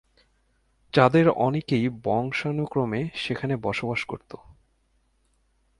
[0.93, 4.37] যাদের অনেকেই বংশানুক্রমে সেখানে বসবাস করতো।